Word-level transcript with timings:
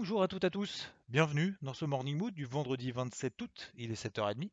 Bonjour 0.00 0.22
à 0.22 0.28
toutes 0.28 0.44
et 0.44 0.46
à 0.46 0.50
tous, 0.50 0.90
bienvenue 1.10 1.58
dans 1.60 1.74
ce 1.74 1.84
Morning 1.84 2.16
Mood 2.16 2.32
du 2.32 2.46
vendredi 2.46 2.90
27 2.90 3.42
août, 3.42 3.70
il 3.76 3.90
est 3.90 4.02
7h30. 4.02 4.48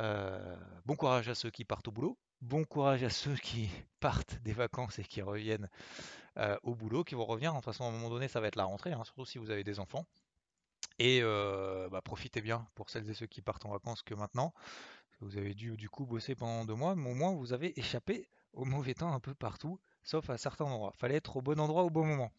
Euh, 0.00 0.56
bon 0.84 0.96
courage 0.96 1.28
à 1.28 1.36
ceux 1.36 1.50
qui 1.50 1.64
partent 1.64 1.86
au 1.86 1.92
boulot, 1.92 2.18
bon 2.40 2.64
courage 2.64 3.04
à 3.04 3.08
ceux 3.08 3.36
qui 3.36 3.70
partent 4.00 4.42
des 4.42 4.52
vacances 4.52 4.98
et 4.98 5.04
qui 5.04 5.22
reviennent 5.22 5.68
euh, 6.38 6.58
au 6.64 6.74
boulot, 6.74 7.04
qui 7.04 7.14
vont 7.14 7.24
revenir. 7.24 7.52
De 7.52 7.58
toute 7.58 7.66
façon, 7.66 7.84
à 7.84 7.86
un 7.86 7.92
moment 7.92 8.10
donné, 8.10 8.26
ça 8.26 8.40
va 8.40 8.48
être 8.48 8.56
la 8.56 8.64
rentrée, 8.64 8.92
hein, 8.92 9.04
surtout 9.04 9.24
si 9.24 9.38
vous 9.38 9.52
avez 9.52 9.62
des 9.62 9.78
enfants. 9.78 10.06
Et 10.98 11.20
euh, 11.22 11.88
bah, 11.88 12.02
profitez 12.02 12.40
bien 12.40 12.66
pour 12.74 12.90
celles 12.90 13.08
et 13.08 13.14
ceux 13.14 13.26
qui 13.26 13.42
partent 13.42 13.66
en 13.66 13.70
vacances 13.70 14.02
que 14.02 14.14
maintenant. 14.14 14.52
Vous 15.20 15.36
avez 15.36 15.54
dû 15.54 15.76
du 15.76 15.88
coup 15.88 16.04
bosser 16.04 16.34
pendant 16.34 16.64
deux 16.64 16.74
mois, 16.74 16.96
mais 16.96 17.12
au 17.12 17.14
moins 17.14 17.32
vous 17.32 17.52
avez 17.52 17.78
échappé 17.78 18.28
au 18.52 18.64
mauvais 18.64 18.94
temps 18.94 19.12
un 19.12 19.20
peu 19.20 19.34
partout, 19.34 19.78
sauf 20.04 20.30
à 20.30 20.38
certains 20.38 20.66
endroits. 20.66 20.92
Fallait 20.96 21.16
être 21.16 21.36
au 21.36 21.42
bon 21.42 21.58
endroit 21.58 21.82
au 21.82 21.90
bon 21.90 22.04
moment. 22.04 22.30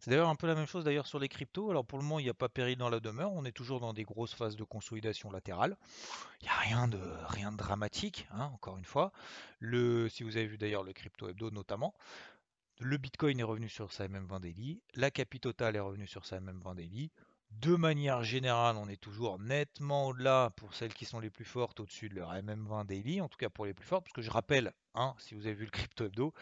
C'est 0.00 0.10
d'ailleurs 0.10 0.28
un 0.28 0.36
peu 0.36 0.46
la 0.46 0.54
même 0.54 0.66
chose 0.66 0.84
d'ailleurs 0.84 1.06
sur 1.06 1.18
les 1.18 1.28
cryptos. 1.28 1.70
Alors 1.70 1.84
pour 1.84 1.98
le 1.98 2.04
moment, 2.04 2.18
il 2.18 2.24
n'y 2.24 2.28
a 2.28 2.34
pas 2.34 2.48
péril 2.48 2.76
dans 2.76 2.90
la 2.90 3.00
demeure. 3.00 3.32
On 3.32 3.44
est 3.44 3.52
toujours 3.52 3.80
dans 3.80 3.92
des 3.92 4.04
grosses 4.04 4.34
phases 4.34 4.56
de 4.56 4.64
consolidation 4.64 5.30
latérale. 5.30 5.76
Il 6.40 6.44
n'y 6.44 6.50
a 6.50 6.58
rien 6.58 6.88
de, 6.88 7.00
rien 7.28 7.52
de 7.52 7.56
dramatique, 7.56 8.28
hein, 8.32 8.50
encore 8.52 8.76
une 8.76 8.84
fois. 8.84 9.12
Le, 9.60 10.08
si 10.08 10.24
vous 10.24 10.36
avez 10.36 10.46
vu 10.46 10.58
d'ailleurs 10.58 10.82
le 10.82 10.92
crypto 10.92 11.28
hebdo 11.28 11.50
notamment, 11.50 11.94
le 12.80 12.96
Bitcoin 12.96 13.38
est 13.38 13.44
revenu 13.44 13.68
sur 13.68 13.92
sa 13.92 14.08
MM20 14.08 14.40
daily, 14.40 14.82
la 14.94 15.10
Capitotale 15.10 15.76
est 15.76 15.80
revenue 15.80 16.08
sur 16.08 16.26
sa 16.26 16.40
MM20 16.40 16.74
daily. 16.74 17.12
De 17.60 17.76
manière 17.76 18.24
générale, 18.24 18.76
on 18.76 18.88
est 18.88 19.00
toujours 19.00 19.38
nettement 19.38 20.08
au-delà 20.08 20.50
pour 20.56 20.74
celles 20.74 20.92
qui 20.92 21.04
sont 21.04 21.20
les 21.20 21.30
plus 21.30 21.44
fortes 21.44 21.78
au-dessus 21.78 22.08
de 22.08 22.16
leur 22.16 22.32
MM20 22.34 22.84
daily, 22.86 23.20
en 23.20 23.28
tout 23.28 23.38
cas 23.38 23.50
pour 23.50 23.66
les 23.66 23.74
plus 23.74 23.86
fortes, 23.86 24.04
parce 24.04 24.14
que 24.14 24.22
je 24.22 24.30
rappelle, 24.30 24.72
hein, 24.94 25.14
si 25.18 25.34
vous 25.34 25.46
avez 25.46 25.54
vu 25.54 25.64
le 25.66 25.70
crypto 25.70 26.06
hebdo, 26.06 26.34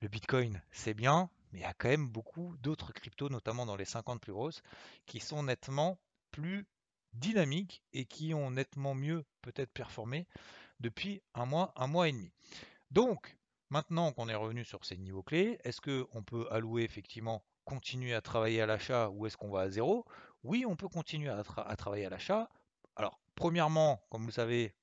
le 0.00 0.08
Bitcoin 0.08 0.62
c'est 0.70 0.94
bien, 0.94 1.30
mais 1.52 1.58
il 1.58 1.62
y 1.62 1.64
a 1.64 1.74
quand 1.74 1.88
même 1.88 2.06
beaucoup 2.08 2.56
d'autres 2.58 2.92
cryptos, 2.92 3.28
notamment 3.28 3.66
dans 3.66 3.74
les 3.74 3.84
50 3.84 4.20
plus 4.20 4.32
grosses, 4.32 4.62
qui 5.06 5.18
sont 5.18 5.42
nettement 5.42 5.98
plus 6.30 6.64
dynamiques 7.12 7.82
et 7.92 8.04
qui 8.04 8.32
ont 8.32 8.52
nettement 8.52 8.94
mieux 8.94 9.24
peut-être 9.42 9.72
performé 9.72 10.28
depuis 10.78 11.22
un 11.34 11.46
mois, 11.46 11.72
un 11.74 11.88
mois 11.88 12.08
et 12.08 12.12
demi. 12.12 12.30
Donc, 12.92 13.36
maintenant 13.70 14.12
qu'on 14.12 14.28
est 14.28 14.34
revenu 14.34 14.64
sur 14.64 14.84
ces 14.84 14.96
niveaux 14.96 15.22
clés, 15.24 15.58
est-ce 15.64 15.80
qu'on 15.80 16.22
peut 16.22 16.46
allouer 16.50 16.84
effectivement 16.84 17.42
continuer 17.64 18.14
à 18.14 18.22
travailler 18.22 18.62
à 18.62 18.66
l'achat 18.66 19.10
ou 19.10 19.26
est-ce 19.26 19.36
qu'on 19.36 19.50
va 19.50 19.62
à 19.62 19.70
zéro? 19.70 20.06
Oui, 20.44 20.64
on 20.66 20.76
peut 20.76 20.88
continuer 20.88 21.28
à, 21.30 21.76
travailler 21.76 22.06
à 22.06 22.10
l'achat. 22.10 22.48
Alors, 22.96 23.20
premièrement, 23.34 24.00
comme 24.10 24.24
vous 24.24 24.30
savez, 24.30 24.74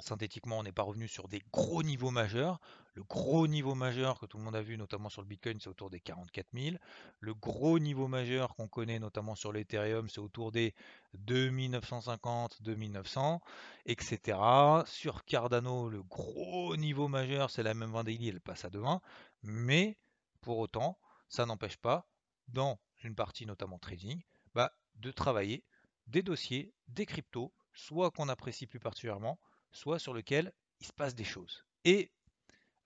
synthétiquement, 0.00 0.58
on 0.58 0.62
n'est 0.62 0.72
pas 0.72 0.82
revenu 0.82 1.06
sur 1.06 1.28
des 1.28 1.42
gros 1.52 1.82
niveaux 1.82 2.10
majeurs. 2.10 2.60
Le 2.94 3.04
gros 3.04 3.46
niveau 3.46 3.74
majeur 3.74 4.18
que 4.18 4.26
tout 4.26 4.38
le 4.38 4.42
monde 4.42 4.56
a 4.56 4.62
vu, 4.62 4.76
notamment 4.76 5.08
sur 5.08 5.22
le 5.22 5.28
Bitcoin, 5.28 5.60
c'est 5.60 5.68
autour 5.68 5.90
des 5.90 6.00
44 6.00 6.46
000. 6.52 6.76
Le 7.20 7.34
gros 7.34 7.78
niveau 7.78 8.08
majeur 8.08 8.54
qu'on 8.56 8.68
connaît, 8.68 8.98
notamment 8.98 9.34
sur 9.34 9.52
l'Ethereum, 9.52 10.08
c'est 10.08 10.20
autour 10.20 10.50
des 10.50 10.74
2950, 11.14 12.62
2900, 12.62 13.40
etc. 13.86 14.38
Sur 14.86 15.24
Cardano, 15.24 15.88
le 15.88 16.02
gros 16.02 16.76
niveau 16.76 17.06
majeur, 17.08 17.50
c'est 17.50 17.62
la 17.62 17.74
même 17.74 17.92
20 17.92 18.04
daily, 18.04 18.28
elle 18.28 18.40
passe 18.40 18.64
à 18.64 18.70
2,20. 18.70 19.00
Mais 19.42 19.98
pour 20.40 20.58
autant, 20.58 20.98
ça 21.28 21.46
n'empêche 21.46 21.76
pas, 21.76 22.08
dans 22.48 22.80
une 23.04 23.14
partie 23.14 23.46
notamment 23.46 23.78
trading, 23.78 24.20
bah, 24.54 24.72
de 24.96 25.10
travailler 25.10 25.64
des 26.06 26.22
dossiers, 26.22 26.72
des 26.88 27.06
cryptos, 27.06 27.52
soit 27.72 28.10
qu'on 28.10 28.28
apprécie 28.28 28.66
plus 28.66 28.80
particulièrement, 28.80 29.38
soit 29.72 29.98
sur 29.98 30.12
lequel 30.12 30.52
il 30.80 30.86
se 30.86 30.92
passe 30.92 31.14
des 31.14 31.24
choses. 31.24 31.64
Et 31.84 32.10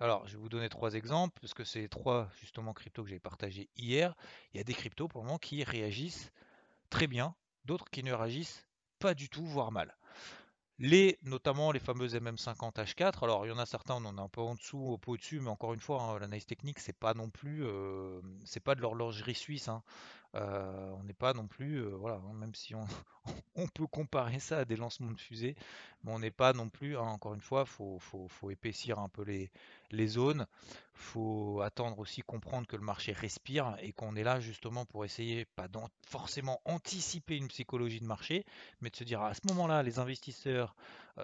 alors, 0.00 0.26
je 0.26 0.36
vais 0.36 0.42
vous 0.42 0.48
donner 0.48 0.68
trois 0.68 0.94
exemples, 0.94 1.38
parce 1.40 1.54
que 1.54 1.64
c'est 1.64 1.88
trois 1.88 2.28
justement 2.40 2.72
cryptos 2.72 3.04
que 3.04 3.10
j'ai 3.10 3.20
partagés 3.20 3.70
hier. 3.76 4.14
Il 4.52 4.58
y 4.58 4.60
a 4.60 4.64
des 4.64 4.74
cryptos 4.74 5.08
pour 5.08 5.22
le 5.22 5.26
moment 5.26 5.38
qui 5.38 5.62
réagissent 5.64 6.32
très 6.90 7.06
bien, 7.06 7.34
d'autres 7.64 7.88
qui 7.90 8.02
ne 8.02 8.12
réagissent 8.12 8.66
pas 8.98 9.14
du 9.14 9.28
tout, 9.28 9.46
voire 9.46 9.72
mal. 9.72 9.96
Les, 10.80 11.18
notamment 11.22 11.70
les 11.70 11.78
fameuses 11.78 12.16
MM50 12.16 12.74
H4, 12.74 13.22
alors 13.22 13.46
il 13.46 13.50
y 13.50 13.52
en 13.52 13.58
a 13.58 13.66
certains, 13.66 13.94
on 13.94 14.04
en 14.06 14.18
a 14.18 14.22
un 14.22 14.28
peu 14.28 14.40
en 14.40 14.56
dessous, 14.56 14.94
un 14.94 14.98
peu 14.98 15.12
au-dessus, 15.12 15.38
mais 15.38 15.50
encore 15.50 15.72
une 15.72 15.80
fois, 15.80 16.02
hein, 16.02 16.18
l'analyse 16.18 16.46
technique, 16.46 16.80
c'est 16.80 16.98
pas 16.98 17.14
non 17.14 17.30
plus, 17.30 17.64
euh, 17.64 18.20
c'est 18.44 18.58
pas 18.58 18.74
de 18.74 18.80
l'horlogerie 18.80 19.36
suisse. 19.36 19.68
Hein. 19.68 19.84
Euh, 20.34 20.90
on 20.98 21.04
n'est 21.04 21.12
pas 21.14 21.32
non 21.32 21.46
plus, 21.46 21.76
euh, 21.76 21.90
voilà, 21.90 22.16
hein, 22.16 22.32
même 22.34 22.54
si 22.56 22.74
on, 22.74 22.84
on, 23.54 23.68
peut 23.68 23.86
comparer 23.86 24.40
ça 24.40 24.58
à 24.58 24.64
des 24.64 24.74
lancements 24.74 25.12
de 25.12 25.20
fusées, 25.20 25.54
mais 26.02 26.10
on 26.10 26.18
n'est 26.18 26.32
pas 26.32 26.52
non 26.52 26.68
plus, 26.68 26.96
encore 26.96 27.34
une 27.34 27.40
fois, 27.40 27.64
faut, 27.64 28.00
faut, 28.00 28.26
faut, 28.26 28.50
épaissir 28.50 28.98
un 28.98 29.08
peu 29.08 29.22
les, 29.22 29.52
les 29.92 30.08
zones, 30.08 30.46
faut 30.92 31.60
attendre 31.60 32.00
aussi 32.00 32.22
comprendre 32.22 32.66
que 32.66 32.74
le 32.74 32.82
marché 32.82 33.12
respire 33.12 33.76
et 33.80 33.92
qu'on 33.92 34.16
est 34.16 34.24
là 34.24 34.40
justement 34.40 34.84
pour 34.84 35.04
essayer, 35.04 35.44
pas 35.44 35.68
forcément 36.08 36.60
anticiper 36.64 37.36
une 37.36 37.48
psychologie 37.48 38.00
de 38.00 38.06
marché, 38.06 38.44
mais 38.80 38.90
de 38.90 38.96
se 38.96 39.04
dire 39.04 39.22
à 39.22 39.34
ce 39.34 39.40
moment-là, 39.46 39.84
les 39.84 40.00
investisseurs 40.00 40.74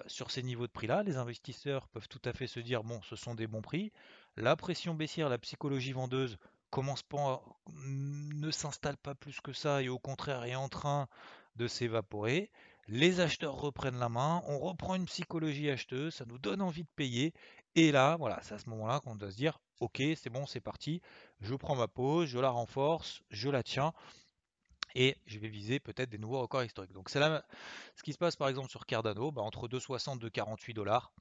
sur 0.07 0.31
ces 0.31 0.41
niveaux 0.41 0.67
de 0.67 0.71
prix-là, 0.71 1.03
les 1.03 1.17
investisseurs 1.17 1.89
peuvent 1.89 2.07
tout 2.07 2.21
à 2.23 2.31
fait 2.31 2.47
se 2.47 2.61
dire 2.61 2.83
bon, 2.83 3.01
ce 3.01 3.17
sont 3.17 3.35
des 3.35 3.47
bons 3.47 3.61
prix, 3.61 3.91
la 4.37 4.55
pression 4.55 4.93
baissière, 4.93 5.27
la 5.27 5.37
psychologie 5.37 5.91
vendeuse 5.91 6.37
commence 6.71 7.03
pas, 7.03 7.43
ne 7.85 8.49
s'installe 8.49 8.97
pas 8.97 9.13
plus 9.13 9.39
que 9.41 9.53
ça 9.53 9.83
et 9.83 9.89
au 9.89 9.99
contraire 9.99 10.45
est 10.45 10.55
en 10.55 10.69
train 10.69 11.07
de 11.57 11.67
s'évaporer. 11.67 12.49
Les 12.87 13.19
acheteurs 13.19 13.55
reprennent 13.55 13.99
la 13.99 14.09
main, 14.09 14.41
on 14.47 14.57
reprend 14.57 14.95
une 14.95 15.05
psychologie 15.05 15.69
acheteuse, 15.69 16.15
ça 16.15 16.25
nous 16.25 16.39
donne 16.39 16.61
envie 16.61 16.83
de 16.83 16.89
payer. 16.95 17.33
Et 17.75 17.91
là, 17.91 18.15
voilà, 18.17 18.39
c'est 18.41 18.55
à 18.55 18.57
ce 18.57 18.69
moment-là 18.69 18.99
qu'on 19.01 19.15
doit 19.15 19.31
se 19.31 19.37
dire, 19.37 19.59
ok, 19.79 20.01
c'est 20.15 20.29
bon, 20.29 20.45
c'est 20.45 20.61
parti, 20.61 21.01
je 21.41 21.53
prends 21.55 21.75
ma 21.75 21.87
pause, 21.87 22.27
je 22.27 22.39
la 22.39 22.49
renforce, 22.49 23.21
je 23.29 23.49
la 23.49 23.63
tiens 23.63 23.93
et 24.95 25.15
je 25.25 25.39
vais 25.39 25.47
viser 25.47 25.79
peut-être 25.79 26.09
des 26.09 26.17
nouveaux 26.17 26.41
records 26.41 26.63
historiques. 26.63 26.93
Donc 26.93 27.09
c'est 27.09 27.19
là 27.19 27.45
ce 27.95 28.03
qui 28.03 28.13
se 28.13 28.17
passe 28.17 28.35
par 28.35 28.49
exemple 28.49 28.69
sur 28.69 28.85
Cardano, 28.85 29.31
bah, 29.31 29.41
entre 29.41 29.67
2,60 29.67 30.25
et 30.25 30.31
48 30.31 30.73
dollars. 30.73 31.13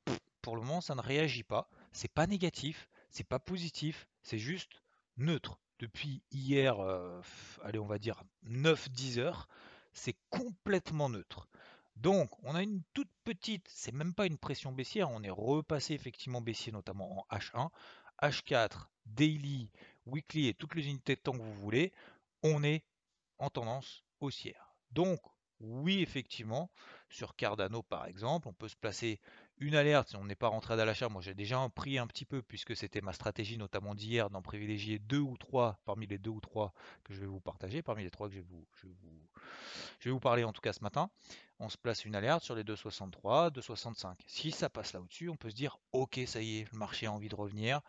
Pour 0.43 0.57
le 0.57 0.63
moment, 0.63 0.81
ça 0.81 0.95
ne 0.95 1.01
réagit 1.01 1.45
pas. 1.45 1.69
C'est 1.93 2.13
pas 2.13 2.27
négatif, 2.27 2.89
c'est 3.11 3.27
pas 3.27 3.39
positif, 3.39 4.07
c'est 4.23 4.39
juste 4.39 4.83
neutre. 5.21 5.61
Depuis 5.79 6.23
hier, 6.31 6.81
euh, 6.81 7.21
allez, 7.63 7.79
on 7.79 7.87
va 7.87 7.99
dire 7.99 8.23
9-10 8.45 9.19
heures, 9.19 9.49
c'est 9.93 10.17
complètement 10.29 11.09
neutre. 11.09 11.49
Donc, 11.97 12.31
on 12.43 12.55
a 12.55 12.63
une 12.63 12.83
toute 12.95 13.11
petite, 13.25 13.67
c'est 13.69 13.93
même 13.93 14.15
pas 14.15 14.27
une 14.27 14.39
pression 14.39 14.73
baissière, 14.73 15.11
on 15.11 15.23
est 15.23 15.31
repassé 15.31 15.95
effectivement 15.95 16.41
baissier, 16.41 16.73
notamment 16.73 17.21
en 17.21 17.37
H1, 17.37 17.71
H4, 18.23 18.87
Daily, 19.07 19.71
Weekly 20.07 20.49
et 20.49 20.55
toutes 20.55 20.75
les 20.75 20.87
unités 20.87 21.17
de 21.17 21.21
temps 21.21 21.33
que 21.33 21.43
vous 21.43 21.55
voulez, 21.55 21.93
on 22.43 22.63
est 22.63 22.85
en 23.39 23.51
tendance 23.51 24.03
haussière. 24.21 24.75
Donc, 24.93 25.21
oui, 25.61 26.01
effectivement, 26.01 26.71
sur 27.11 27.37
Cardano 27.37 27.83
par 27.83 28.07
exemple, 28.07 28.49
on 28.49 28.55
peut 28.55 28.69
se 28.69 28.77
placer 28.77 29.21
une 29.61 29.75
alerte 29.75 30.09
si 30.09 30.17
on 30.17 30.25
n'est 30.25 30.35
pas 30.35 30.49
rentré 30.49 30.75
à 30.75 30.85
l'achat. 30.85 31.09
Moi, 31.09 31.23
j'ai 31.23 31.35
déjà 31.35 31.67
pris 31.75 31.99
un 31.99 32.07
petit 32.07 32.25
peu 32.25 32.43
puisque 32.43 32.75
c'était 32.75 33.01
ma 33.01 33.13
stratégie, 33.13 33.59
notamment 33.59 33.95
d'hier, 33.95 34.31
d'en 34.31 34.43
privilégier 34.43 34.99
deux 34.99 35.19
ou 35.19 35.37
trois 35.37 35.81
parmi 35.85 36.07
les 36.07 36.19
deux 36.19 36.31
ou 36.31 36.41
trois 36.41 36.73
que 37.05 37.15
je 37.15 37.21
vais 37.21 37.27
vous 37.27 37.41
partager, 37.41 37.83
parmi 37.83 38.03
les 38.03 38.11
trois 38.11 38.29
que 38.29 38.35
je 38.35 38.41
vais 38.41 38.47
vous, 38.49 38.67
je 38.83 38.87
vais 40.09 40.11
vous, 40.11 40.21
parler 40.21 40.45
en 40.45 40.53
tout 40.53 40.63
cas 40.63 40.73
ce 40.73 40.83
matin. 40.83 41.11
On 41.59 41.69
se 41.69 41.77
place 41.77 42.07
une 42.07 42.15
alerte 42.15 42.43
sur 42.43 42.55
les 42.55 42.65
2,63, 42.65 43.53
2,65. 43.53 44.15
Si 44.27 44.51
ça 44.51 44.71
passe 44.71 44.95
là 44.95 45.01
au-dessus, 45.01 45.29
on 45.29 45.37
peut 45.37 45.51
se 45.51 45.57
dire 45.57 45.79
ok, 45.93 46.21
ça 46.27 46.41
y 46.41 46.61
est, 46.61 46.73
le 46.73 46.79
marché 46.79 47.07
a 47.07 47.13
envie 47.13 47.29
de 47.29 47.37
revenir. 47.37 47.83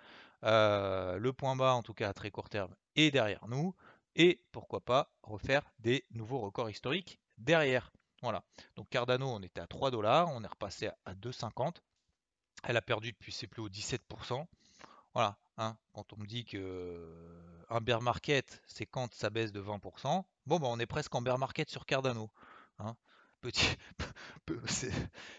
Euh, 0.43 1.17
le 1.17 1.33
point 1.33 1.55
bas, 1.55 1.73
en 1.73 1.83
tout 1.83 1.93
cas 1.93 2.09
à 2.09 2.13
très 2.13 2.31
court 2.31 2.49
terme, 2.49 2.75
est 2.95 3.11
derrière 3.11 3.47
nous. 3.47 3.73
Et 4.15 4.43
pourquoi 4.51 4.81
pas 4.81 5.13
refaire 5.23 5.63
des 5.79 6.05
nouveaux 6.11 6.39
records 6.39 6.69
historiques 6.69 7.17
derrière. 7.37 7.93
Voilà. 8.21 8.43
Donc 8.75 8.89
Cardano, 8.89 9.27
on 9.27 9.41
était 9.41 9.61
à 9.61 9.67
3 9.67 9.91
dollars, 9.91 10.29
on 10.29 10.43
est 10.43 10.47
repassé 10.47 10.89
à 11.05 11.13
2,50. 11.13 11.77
Elle 12.63 12.77
a 12.77 12.81
perdu 12.81 13.11
depuis 13.11 13.31
ses 13.31 13.47
plus 13.47 13.61
hauts 13.61 13.69
17%. 13.69 14.45
Voilà. 15.13 15.37
Hein. 15.57 15.77
quand 15.93 16.13
on 16.13 16.17
me 16.17 16.25
dit 16.25 16.45
que 16.45 16.57
euh, 16.57 17.65
un 17.69 17.81
bear 17.81 18.01
market, 18.01 18.63
c'est 18.65 18.85
quand 18.85 19.13
ça 19.13 19.29
baisse 19.29 19.51
de 19.51 19.61
20%. 19.61 20.23
Bon, 20.47 20.59
bah, 20.59 20.67
on 20.69 20.79
est 20.79 20.85
presque 20.85 21.13
en 21.13 21.21
bear 21.21 21.37
market 21.37 21.69
sur 21.69 21.85
Cardano. 21.85 22.31
Hein. 22.79 22.95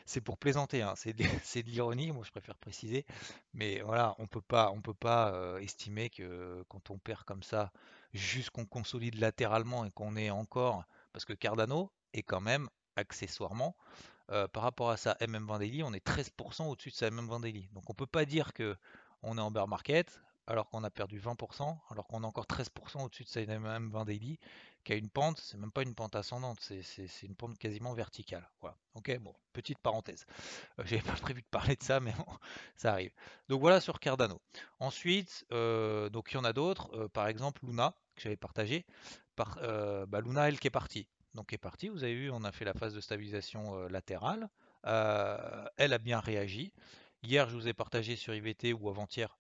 c'est 0.07 0.21
pour 0.21 0.37
plaisanter, 0.37 0.83
hein, 0.83 0.95
c'est 0.97 1.13
de, 1.13 1.23
de 1.63 1.71
l'ironie, 1.71 2.11
moi 2.11 2.25
je 2.25 2.31
préfère 2.31 2.57
préciser, 2.57 3.07
mais 3.55 3.81
voilà, 3.81 4.17
on 4.19 4.27
peut 4.27 4.41
pas, 4.41 4.71
on 4.73 4.81
peut 4.81 4.95
pas 4.95 5.33
euh, 5.33 5.59
estimer 5.59 6.11
que 6.11 6.65
quand 6.69 6.91
on 6.91 6.99
perd 6.99 7.23
comme 7.25 7.43
ça, 7.43 7.73
juste 8.13 8.51
qu'on 8.51 8.67
consolide 8.67 9.21
latéralement 9.21 9.85
et 9.85 9.91
qu'on 9.93 10.17
est 10.17 10.31
encore, 10.31 10.85
parce 11.13 11.25
que 11.25 11.33
Cardano 11.33 11.93
est 12.15 12.23
quand 12.23 12.41
même 12.41 12.69
accessoirement 12.97 13.77
euh, 14.31 14.49
par 14.49 14.63
rapport 14.63 14.91
à 14.91 14.97
sa 14.97 15.15
MM20 15.15 15.59
daily, 15.59 15.83
on 15.83 15.93
est 15.93 16.07
13% 16.07 16.69
au-dessus 16.69 16.91
de 16.91 16.95
sa 16.95 17.11
MM20 17.11 17.43
daily. 17.43 17.69
Donc 17.73 17.91
on 17.91 17.95
peut 17.95 18.07
pas 18.07 18.25
dire 18.25 18.53
que 18.53 18.77
on 19.23 19.37
est 19.39 19.41
en 19.41 19.51
bear 19.51 19.69
market 19.69 20.21
alors 20.49 20.69
qu'on 20.71 20.83
a 20.83 20.91
perdu 20.91 21.21
20%, 21.21 21.79
alors 21.91 22.07
qu'on 22.09 22.25
est 22.25 22.27
encore 22.27 22.47
13% 22.47 23.05
au-dessus 23.05 23.23
de 23.23 23.29
sa 23.29 23.43
MM20 23.43 24.05
daily, 24.05 24.41
qui 24.83 24.93
a 24.93 24.97
une 24.97 25.09
pente, 25.09 25.39
c'est 25.39 25.57
même 25.57 25.71
pas 25.71 25.83
une 25.83 25.95
pente 25.95 26.17
ascendante, 26.17 26.59
c'est 26.61 27.23
une 27.23 27.37
pente 27.37 27.57
quasiment 27.59 27.93
verticale. 27.95 28.51
Voilà. 28.61 28.77
Ok, 28.95 29.17
bon, 29.21 29.33
petite 29.53 29.79
parenthèse. 29.79 30.27
Euh, 30.79 30.83
J'avais 30.85 31.03
pas 31.03 31.13
prévu 31.23 31.43
de 31.43 31.47
parler 31.47 31.77
de 31.77 31.83
ça, 31.83 32.01
mais 32.01 32.13
bon, 32.13 32.27
ça 32.77 32.93
arrive. 32.93 33.13
Donc 33.49 33.61
voilà 33.61 33.81
sur 33.81 34.01
Cardano. 34.01 34.41
Ensuite, 34.81 35.45
euh, 35.53 36.09
donc 36.09 36.33
il 36.33 36.35
y 36.35 36.39
en 36.39 36.45
a 36.45 36.53
d'autres, 36.53 37.07
par 37.09 37.29
exemple 37.29 37.65
Luna, 37.65 37.95
que 38.17 38.23
j'avais 38.23 38.37
partagé. 38.37 38.85
Par, 39.37 39.59
bah, 40.09 40.21
Luna, 40.21 40.49
elle 40.49 40.59
qui 40.59 40.67
est 40.67 40.71
partie 40.71 41.09
donc 41.35 41.53
est 41.53 41.59
parti. 41.59 41.89
Vous 41.89 42.05
avez 42.05 42.15
vu, 42.15 42.31
on 42.31 42.45
a 42.45 42.53
fait 42.53 42.65
la 42.65 42.75
phase 42.75 42.95
de 42.95 43.01
stabilisation 43.01 43.77
euh, 43.77 43.89
latérale. 43.89 44.49
Euh, 44.87 45.65
elle 45.77 45.93
a 45.93 45.99
bien 45.99 46.21
réagi. 46.21 46.73
Hier, 47.23 47.49
je 47.49 47.55
vous 47.55 47.69
ai 47.69 47.73
partagé 47.73 48.17
sur 48.17 48.35
IVT 48.35 48.73
ou 48.73 48.89
avant-hier 48.89 49.37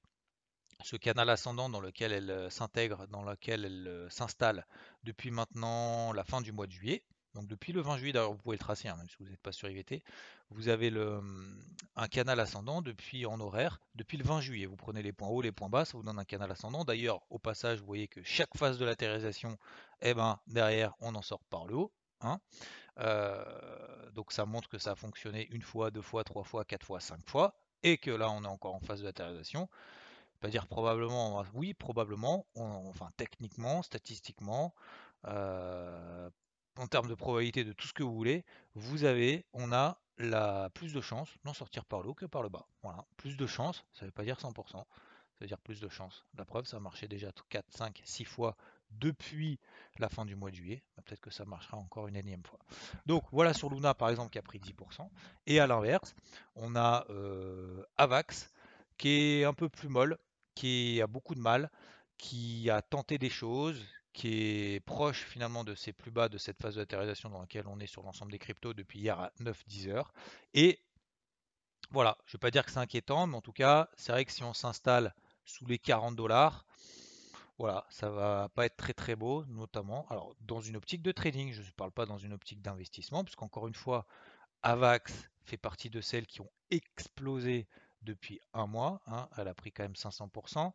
ce 0.85 0.97
canal 0.97 1.31
ascendant 1.31 1.69
dans 1.69 1.81
lequel 1.81 2.12
elle 2.12 2.31
euh, 2.31 2.50
s'intègre, 2.50 3.06
dans 3.09 3.23
lequel 3.23 3.65
elle 3.65 4.06
s'installe 4.11 4.67
depuis 5.05 5.31
maintenant 5.31 6.12
la 6.12 6.25
fin 6.25 6.41
du 6.41 6.53
mois 6.53 6.67
de 6.67 6.73
juillet. 6.73 7.05
Donc 7.34 7.46
depuis 7.46 7.73
le 7.73 7.81
20 7.81 7.96
juillet, 7.99 8.12
d'ailleurs 8.12 8.32
vous 8.32 8.38
pouvez 8.38 8.56
le 8.56 8.61
tracer, 8.61 8.88
hein, 8.88 8.96
même 8.96 9.08
si 9.08 9.17
vous 9.19 9.29
n'êtes 9.29 9.40
pas 9.40 9.52
sur 9.52 9.69
IVT, 9.69 10.02
vous 10.50 10.69
avez 10.69 10.94
hum, 10.96 11.56
un 11.96 12.08
canal 12.08 12.38
ascendant 12.40 12.82
depuis 12.82 13.25
en 13.26 13.40
horaire, 13.40 13.81
depuis 13.94 14.19
le 14.19 14.25
20 14.25 14.40
juillet. 14.40 14.67
Vous 14.67 14.76
prenez 14.76 15.02
les 15.02 15.12
points 15.12 15.29
hauts, 15.29 15.43
les 15.43 15.52
points 15.52 15.69
bas, 15.69 15.84
ça 15.84 15.96
vous 15.96 16.02
donne 16.02 16.19
un 16.19 16.25
canal 16.25 16.50
ascendant. 16.50 16.84
D'ailleurs, 16.84 17.23
au 17.31 17.38
passage, 17.38 17.81
vous 17.81 17.87
voyez 17.87 18.08
que 18.08 18.23
chaque 18.23 18.56
phase 18.56 18.79
de 18.79 18.84
latéralisation, 18.84 19.56
eh 20.02 20.14
ben, 20.14 20.38
derrière, 20.46 20.94
on 21.00 21.14
en 21.14 21.23
sort 21.23 21.44
par 21.44 21.67
le 21.67 21.75
haut. 21.75 21.93
Hein. 22.20 22.40
Euh, 22.99 24.11
donc 24.12 24.32
ça 24.32 24.44
montre 24.44 24.69
que 24.69 24.78
ça 24.78 24.93
a 24.93 24.94
fonctionné 24.94 25.49
une 25.50 25.62
fois, 25.62 25.90
deux 25.90 26.02
fois, 26.02 26.25
trois 26.25 26.44
fois, 26.44 26.64
quatre 26.64 26.87
fois, 26.87 27.00
cinq 27.00 27.20
fois, 27.28 27.55
et 27.82 27.99
que 27.99 28.11
là 28.11 28.31
on 28.31 28.44
est 28.44 28.49
encore 28.49 28.75
en 28.75 28.81
phase 28.81 29.00
de 29.00 29.06
latéralisation. 29.06 29.69
Pas 30.40 30.49
dire 30.49 30.67
probablement, 30.67 31.44
oui, 31.55 31.73
probablement, 31.73 32.46
enfin 32.56 33.11
techniquement, 33.17 33.82
statistiquement, 33.82 34.75
euh, 35.26 36.28
en 36.79 36.87
termes 36.87 37.09
de 37.09 37.15
probabilité 37.15 37.65
de 37.65 37.73
tout 37.73 37.87
ce 37.87 37.93
que 37.93 38.03
vous 38.03 38.15
voulez, 38.15 38.45
vous 38.75 39.05
avez, 39.05 39.45
on 39.53 39.73
a 39.73 39.99
la 40.19 40.71
plus 40.71 40.93
de 40.93 41.01
chances 41.01 41.31
d'en 41.45 41.55
sortir 41.55 41.85
par 41.85 42.03
le 42.03 42.11
haut 42.11 42.15
que 42.15 42.27
par 42.27 42.43
le 42.43 42.49
bas. 42.49 42.67
Voilà, 42.83 43.05
plus 43.17 43.37
de 43.37 43.47
chances, 43.47 43.85
ça 43.93 44.05
ne 44.05 44.09
veut 44.09 44.13
pas 44.13 44.25
dire 44.25 44.37
100%, 44.39 44.73
ça 44.73 44.87
veut 45.41 45.47
dire 45.47 45.59
plus 45.59 45.81
de 45.81 45.89
chances. 45.89 46.25
La 46.37 46.45
preuve, 46.45 46.67
ça 46.67 46.77
a 46.77 46.81
marché 46.81 47.09
déjà 47.09 47.31
4, 47.49 47.67
5, 47.71 48.03
6 48.05 48.25
fois 48.25 48.57
depuis 48.91 49.59
la 49.99 50.09
fin 50.09 50.25
du 50.25 50.37
mois 50.37 50.51
de 50.51 50.57
juillet. 50.57 50.83
Bah, 50.97 51.03
peut-être 51.05 51.21
que 51.21 51.31
ça 51.31 51.45
marchera 51.45 51.77
encore 51.77 52.09
une 52.09 52.17
énième 52.17 52.45
fois. 52.45 52.59
Donc 53.07 53.25
voilà 53.33 53.55
sur 53.55 53.71
Luna 53.71 53.95
par 53.95 54.11
exemple 54.11 54.31
qui 54.31 54.39
a 54.39 54.43
pris 54.43 54.59
10%. 54.59 55.09
Et 55.47 55.61
à 55.61 55.67
l'inverse, 55.67 56.15
on 56.55 56.77
a 56.77 57.05
euh, 57.11 57.83
Avax 57.97 58.51
qui 58.99 59.09
est 59.09 59.45
un 59.45 59.55
peu 59.55 59.69
plus 59.69 59.89
molle, 59.89 60.19
qui 60.55 61.01
a 61.01 61.07
beaucoup 61.07 61.35
de 61.35 61.41
mal, 61.41 61.71
qui 62.19 62.71
a 62.71 62.83
tenté 62.83 63.19
des 63.19 63.31
choses, 63.31 63.85
qui 64.12 64.75
est 64.75 64.81
proche 64.81 65.25
finalement 65.25 65.64
de 65.64 65.75
ses 65.75 65.93
plus 65.93 66.11
bas 66.11 66.29
de 66.29 66.38
cette 66.38 66.61
phase 66.61 66.75
de 66.75 66.81
latéralisation 66.81 67.31
dans 67.31 67.41
laquelle 67.41 67.67
on 67.67 67.81
est 67.81 67.87
sur 67.87 68.03
l'ensemble 68.03 68.32
des 68.32 68.38
cryptos 68.38 68.75
depuis 68.75 69.00
hier 69.00 69.19
à 69.19 69.32
9-10 69.41 69.88
heures. 69.88 70.12
Et 70.55 70.81
voilà, 71.91 72.17
je 72.26 72.31
ne 72.31 72.32
vais 72.32 72.41
pas 72.41 72.50
dire 72.50 72.64
que 72.64 72.70
c'est 72.70 72.79
inquiétant, 72.79 73.26
mais 73.26 73.37
en 73.37 73.41
tout 73.41 73.53
cas, 73.53 73.88
c'est 73.97 74.12
vrai 74.12 74.25
que 74.25 74.32
si 74.32 74.43
on 74.43 74.55
s'installe 74.55 75.14
sous 75.44 75.67
les 75.67 75.79
40 75.79 76.14
dollars, 76.17 76.67
voilà, 77.59 77.87
ça 77.91 78.11
va 78.11 78.49
pas 78.55 78.67
être 78.67 78.76
très 78.76 78.94
très 78.94 79.14
beau, 79.14 79.44
notamment 79.47 80.06
alors 80.09 80.35
dans 80.41 80.61
une 80.61 80.76
optique 80.76 81.03
de 81.03 81.12
trading, 81.12 81.53
je 81.53 81.61
ne 81.61 81.70
parle 81.76 81.93
pas 81.93 82.06
dans 82.06 82.19
une 82.19 82.32
optique 82.32 82.62
d'investissement, 82.62 83.25
puisqu'encore 83.25 83.69
une 83.69 83.75
fois, 83.75 84.06
Avax 84.62 85.12
fait 85.44 85.56
partie 85.56 85.91
de 85.91 86.00
celles 86.00 86.26
qui 86.26 86.41
ont 86.41 86.50
explosé 86.70 87.69
depuis 88.03 88.41
un 88.53 88.67
mois, 88.67 89.00
hein, 89.06 89.29
elle 89.37 89.49
a 89.49 89.55
pris 89.55 89.73
quand 89.73 89.85
même 89.85 89.93
500%. 89.93 90.73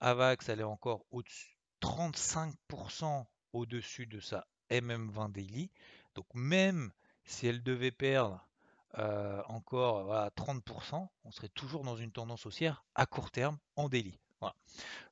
Avax, 0.00 0.48
elle 0.48 0.60
est 0.60 0.64
encore 0.64 1.06
au-dessus 1.10 1.55
35% 1.82 3.26
au-dessus 3.52 4.06
de 4.06 4.20
sa 4.20 4.46
MM20 4.70 5.32
daily. 5.32 5.70
Donc 6.14 6.26
même 6.34 6.92
si 7.24 7.46
elle 7.46 7.62
devait 7.62 7.90
perdre 7.90 8.46
euh, 8.98 9.42
encore 9.48 10.12
30%, 10.36 11.08
on 11.24 11.30
serait 11.30 11.48
toujours 11.48 11.84
dans 11.84 11.96
une 11.96 12.12
tendance 12.12 12.46
haussière 12.46 12.84
à 12.94 13.06
court 13.06 13.30
terme 13.30 13.58
en 13.76 13.88
daily. 13.88 14.18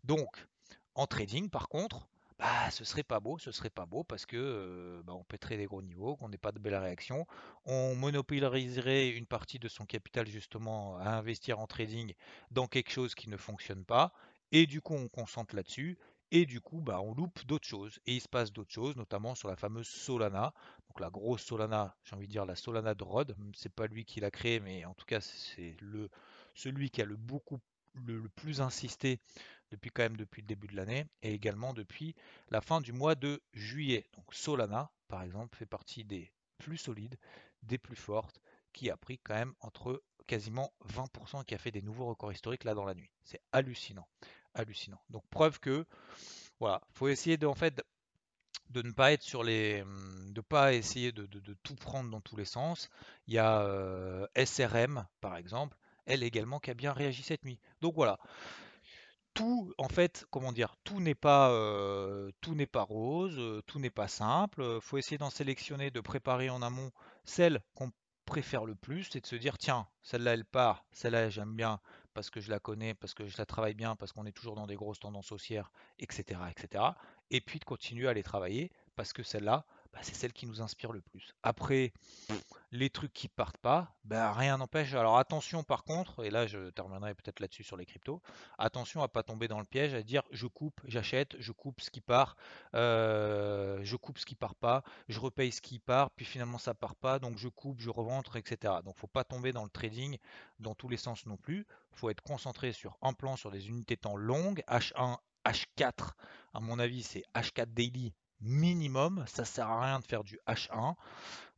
Donc 0.05 0.46
en 0.94 1.06
trading 1.06 1.50
par 1.50 1.69
contre, 1.69 2.06
bah, 2.38 2.70
ce 2.70 2.84
serait 2.84 3.05
pas 3.05 3.20
beau, 3.20 3.38
ce 3.38 3.52
serait 3.52 3.70
pas 3.70 3.87
beau 3.87 4.02
parce 4.02 4.26
que 4.26 4.37
euh, 4.37 5.02
bah, 5.05 5.12
on 5.14 5.22
pèterait 5.25 5.56
des 5.56 5.66
gros 5.66 5.82
niveaux, 5.82 6.16
qu'on 6.16 6.28
n'ait 6.28 6.38
pas 6.38 6.50
de 6.50 6.58
belles 6.58 6.75
réactions, 6.75 7.26
on 7.64 7.94
monopoliserait 7.94 9.11
une 9.11 9.26
partie 9.26 9.58
de 9.58 9.69
son 9.69 9.87
capital 9.87 10.26
justement 10.26 10.96
à 10.99 11.11
investir 11.11 11.61
en 11.61 11.66
trading 11.66 12.12
dans 12.50 12.66
quelque 12.66 12.90
chose 12.90 13.14
qui 13.14 13.28
ne 13.28 13.37
fonctionne 13.37 13.84
pas, 13.84 14.12
et 14.50 14.66
du 14.66 14.81
coup 14.81 14.94
on 14.94 15.08
concentre 15.08 15.55
là-dessus, 15.55 15.96
et 16.35 16.47
du 16.47 16.61
coup, 16.61 16.81
bah, 16.81 17.01
on 17.01 17.15
loupe 17.15 17.47
d'autres 17.47 17.67
choses. 17.67 18.01
Et 18.07 18.17
il 18.17 18.21
se 18.21 18.29
passe 18.29 18.53
d'autres 18.53 18.73
choses, 18.73 18.97
notamment 18.97 19.37
sur 19.37 19.47
la 19.47 19.55
fameuse 19.55 19.87
Solana. 19.87 20.53
Donc 20.89 20.99
la 20.99 21.09
grosse 21.09 21.45
Solana, 21.45 21.97
j'ai 22.03 22.17
envie 22.17 22.27
de 22.27 22.33
dire 22.33 22.45
la 22.45 22.57
Solana 22.57 22.97
de 22.97 23.05
Rod. 23.05 23.37
C'est 23.55 23.73
pas 23.73 23.87
lui 23.87 24.05
qui 24.05 24.19
l'a 24.19 24.33
créé, 24.33 24.59
mais 24.59 24.85
en 24.85 24.95
tout 24.95 25.07
cas, 25.07 25.21
c'est 25.21 25.77
celui 26.57 26.91
qui 26.91 27.01
a 27.03 27.05
le 27.05 27.15
beaucoup 27.15 27.61
le, 27.95 28.29
plus 28.31 28.61
insisté 28.61 29.21
depuis 29.71 29.93
quand 29.93 30.03
même 30.03 30.17
depuis 30.17 30.43
le 30.43 30.49
début 30.49 30.67
de 30.67 30.75
l'année 30.75 31.07
et 31.23 31.33
également 31.33 31.73
depuis 31.73 32.17
la 32.51 32.61
fin 32.61 32.81
du 32.81 32.93
mois 32.93 33.15
de 33.15 33.41
juillet. 33.53 34.05
Donc 34.17 34.35
Solana, 34.35 34.91
par 35.07 35.23
exemple, 35.23 35.57
fait 35.57 35.67
partie 35.67 36.03
des 36.03 36.33
plus 36.59 36.79
solides, 36.79 37.17
des 37.63 37.79
plus 37.79 37.95
fortes, 37.95 38.41
qui 38.73 38.91
a 38.91 38.97
pris 38.97 39.21
quand 39.21 39.35
même 39.35 39.55
entre 39.61 40.03
quasiment 40.27 40.73
20% 40.89 41.45
qui 41.45 41.55
a 41.55 41.59
fait 41.59 41.71
des 41.71 41.83
nouveaux 41.83 42.07
records 42.07 42.33
historiques 42.33 42.65
là 42.65 42.75
dans 42.75 42.85
la 42.85 42.95
nuit. 42.95 43.13
C'est 43.23 43.41
hallucinant 43.53 44.09
hallucinant. 44.55 45.01
Donc 45.11 45.25
preuve 45.31 45.61
que 45.61 45.85
voilà, 46.61 46.81
faut 46.93 47.09
essayer 47.09 47.37
de 47.37 47.47
en 47.47 47.55
fait 47.55 47.83
de 48.71 48.83
ne 48.83 48.93
pas 48.93 49.12
être 49.12 49.23
sur 49.23 49.43
les 49.43 49.85
de 50.31 50.41
pas 50.41 50.75
essayer 50.75 51.12
de, 51.12 51.27
tout 51.62 51.75
prendre 51.75 52.11
dans 52.11 52.21
tous 52.21 52.37
les 52.37 52.45
sens. 52.45 52.89
Il 53.27 53.35
y 53.35 53.39
a 53.39 53.62
euh, 53.62 54.27
SRM 54.37 55.06
par 55.21 55.37
exemple, 55.37 55.77
elle 56.06 56.23
également 56.23 56.61
qui 56.61 56.71
a 56.71 56.75
bien 56.75 56.93
réagi 56.93 57.23
cette 57.23 57.45
nuit. 57.45 57.61
Donc 57.81 57.95
voilà. 57.95 58.19
Tout, 59.35 59.75
en 59.79 59.89
fait, 59.89 60.27
comment 60.31 60.53
dire, 60.53 60.77
tout 60.85 61.00
n'est 61.00 61.17
pas, 61.17 61.50
euh, 61.50 62.31
tout 62.41 62.55
n'est 62.55 62.69
pas 62.69 62.83
rose, 62.83 63.35
euh, 63.37 63.62
tout 63.67 63.81
n'est 63.81 63.90
pas 63.90 64.07
simple. 64.07 64.78
Faut 64.81 64.97
essayer 64.97 65.19
d'en 65.19 65.31
sélectionner, 65.31 65.90
de 65.90 66.00
préparer 66.00 66.50
en 66.50 66.62
amont 66.62 66.93
celles 67.25 67.61
qu'on 67.75 67.90
préfère 68.25 68.64
le 68.64 68.75
plus, 68.75 69.09
c'est 69.11 69.21
de 69.21 69.26
se 69.26 69.37
dire 69.37 69.59
tiens, 69.59 69.87
celle-là 70.02 70.35
elle 70.35 70.45
part, 70.45 70.85
celle-là 70.93 71.31
j'aime 71.31 71.55
bien, 71.55 71.81
parce 72.14 72.30
que 72.30 72.40
je 72.40 72.50
la 72.50 72.59
connais, 72.59 72.94
parce 72.94 73.12
que 73.12 73.26
je 73.26 73.37
la 73.37 73.44
travaille 73.44 73.75
bien, 73.75 73.97
parce 73.97 74.12
qu'on 74.12 74.25
est 74.25 74.33
toujours 74.33 74.54
dans 74.54 74.66
des 74.66 74.76
grosses 74.76 75.00
tendances 75.00 75.33
haussières, 75.33 75.71
etc., 75.99 76.40
etc. 76.50 76.85
Et 77.30 77.40
puis 77.40 77.59
de 77.59 77.64
continuer 77.64 78.09
à 78.09 78.14
les 78.14 78.23
travailler, 78.23 78.71
parce 78.97 79.12
que 79.12 79.23
celle-là, 79.23 79.66
bah, 79.95 80.01
c'est 80.03 80.17
celle 80.17 80.33
qui 80.33 80.47
nous 80.47 80.61
inspire 80.61 80.91
le 80.91 81.01
plus. 81.01 81.37
Après, 81.45 81.93
les 82.73 82.91
trucs 82.91 83.13
qui 83.13 83.29
partent 83.29 83.59
pas, 83.59 83.95
ben 84.03 84.33
rien 84.33 84.59
n'empêche. 84.59 84.93
Alors 84.95 85.19
attention 85.19 85.63
par 85.63 85.85
contre, 85.85 86.25
et 86.25 86.31
là 86.31 86.49
je 86.49 86.71
terminerai 86.71 87.15
peut-être 87.15 87.39
là-dessus 87.39 87.63
sur 87.63 87.77
les 87.77 87.87
cryptos, 87.87 88.21
attention 88.59 89.05
à 89.05 89.09
pas 89.09 89.23
tomber 89.23 89.47
dans 89.47 89.61
le 89.61 89.65
piège, 89.65 89.95
à 89.95 90.03
dire 90.03 90.25
je 90.33 90.49
coupe, 90.49 90.81
j'achète, 90.85 91.37
je 91.39 91.53
coupe 91.53 91.81
ce 91.81 91.91
qui 91.93 92.01
part, 92.01 92.35
euh, 92.75 93.79
je 93.85 93.95
coupe 93.95 94.19
ce 94.19 94.27
qui 94.27 94.35
part 94.35 94.57
pas, 94.57 94.83
je 95.09 95.21
repaye 95.21 95.53
ce 95.53 95.61
qui 95.61 95.79
part, 95.79 96.11
puis 96.11 96.27
finalement 96.27 96.59
ça 96.59 96.75
part 96.75 96.97
pas, 96.97 97.21
donc 97.21 97.39
je 97.39 97.47
coupe, 97.47 97.81
je 97.81 97.91
reventre, 97.91 98.35
etc. 98.35 98.75
Donc 98.85 98.97
faut 98.97 99.07
pas 99.07 99.23
tomber 99.23 99.53
dans 99.53 99.63
le 99.63 99.71
trading 99.71 100.19
dans 100.59 100.75
tous 100.75 100.89
les 100.89 100.97
sens 100.97 101.25
non 101.27 101.37
plus. 101.37 101.69
faut 101.93 102.11
être 102.11 102.23
concentré 102.23 102.73
sur 102.73 102.99
un 103.01 103.13
plan 103.13 103.37
sur 103.37 103.53
des 103.53 103.69
unités 103.69 103.97
temps 103.97 104.17
longues, 104.17 104.65
H1, 104.67 105.19
H4, 105.47 106.15
à 106.53 106.59
mon 106.59 106.81
avis 106.81 107.05
c'est 107.05 107.23
H4 107.37 107.67
daily 107.67 108.13
minimum. 108.45 109.25
Ça 109.27 109.45
sert 109.45 109.69
à 109.69 109.81
rien 109.83 110.01
de 110.01 110.05
faire 110.05 110.25
du 110.25 110.39
H1. 110.47 110.95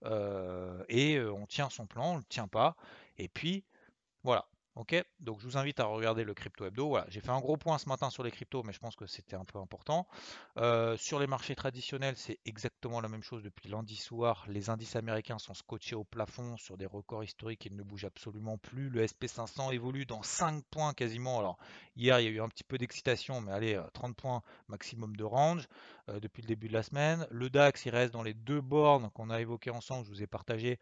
Euh, 0.04 0.84
et 0.88 1.16
euh, 1.16 1.32
on 1.32 1.46
tient 1.46 1.70
son 1.70 1.86
plan, 1.86 2.12
on 2.12 2.16
le 2.16 2.24
tient 2.24 2.48
pas. 2.48 2.76
Et 3.18 3.28
puis, 3.28 3.64
voilà. 4.22 4.46
Ok, 4.76 4.94
donc 5.20 5.40
je 5.40 5.46
vous 5.46 5.56
invite 5.56 5.80
à 5.80 5.86
regarder 5.86 6.22
le 6.22 6.34
crypto 6.34 6.66
hebdo. 6.66 6.88
Voilà, 6.88 7.06
j'ai 7.08 7.22
fait 7.22 7.30
un 7.30 7.40
gros 7.40 7.56
point 7.56 7.78
ce 7.78 7.88
matin 7.88 8.10
sur 8.10 8.22
les 8.22 8.30
cryptos, 8.30 8.62
mais 8.62 8.74
je 8.74 8.78
pense 8.78 8.94
que 8.94 9.06
c'était 9.06 9.34
un 9.34 9.46
peu 9.46 9.58
important. 9.58 10.06
Euh, 10.58 10.98
sur 10.98 11.18
les 11.18 11.26
marchés 11.26 11.54
traditionnels, 11.54 12.14
c'est 12.14 12.40
exactement 12.44 13.00
la 13.00 13.08
même 13.08 13.22
chose 13.22 13.42
depuis 13.42 13.70
lundi 13.70 13.96
soir. 13.96 14.44
Les 14.48 14.68
indices 14.68 14.94
américains 14.94 15.38
sont 15.38 15.54
scotchés 15.54 15.94
au 15.94 16.04
plafond 16.04 16.58
sur 16.58 16.76
des 16.76 16.84
records 16.84 17.24
historiques, 17.24 17.64
ils 17.64 17.74
ne 17.74 17.82
bougent 17.82 18.04
absolument 18.04 18.58
plus. 18.58 18.90
Le 18.90 19.02
SP500 19.06 19.72
évolue 19.72 20.04
dans 20.04 20.22
5 20.22 20.62
points 20.70 20.92
quasiment. 20.92 21.38
Alors 21.38 21.56
hier, 21.96 22.20
il 22.20 22.24
y 22.24 22.28
a 22.28 22.32
eu 22.32 22.42
un 22.42 22.48
petit 22.50 22.64
peu 22.64 22.76
d'excitation, 22.76 23.40
mais 23.40 23.52
allez, 23.52 23.80
30 23.94 24.10
euh, 24.10 24.14
points 24.14 24.42
maximum 24.68 25.16
de 25.16 25.24
range 25.24 25.68
euh, 26.10 26.20
depuis 26.20 26.42
le 26.42 26.48
début 26.48 26.68
de 26.68 26.74
la 26.74 26.82
semaine. 26.82 27.26
Le 27.30 27.48
DAX, 27.48 27.86
il 27.86 27.92
reste 27.92 28.12
dans 28.12 28.22
les 28.22 28.34
deux 28.34 28.60
bornes 28.60 29.08
qu'on 29.14 29.30
a 29.30 29.40
évoquées 29.40 29.70
ensemble. 29.70 30.04
Je 30.04 30.10
vous 30.10 30.22
ai 30.22 30.26
partagé 30.26 30.78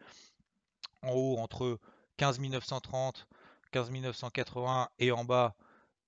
en 1.01 1.13
haut 1.13 1.37
entre 1.37 1.79
15 2.17 2.41
930 2.41 3.25
15 3.75 3.91
980 3.91 4.89
et 4.99 5.11
en 5.11 5.25
bas, 5.25 5.53